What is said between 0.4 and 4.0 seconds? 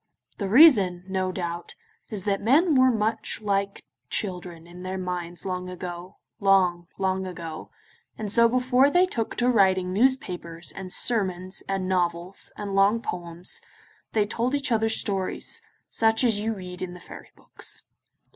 reason, no doubt, is that men were much like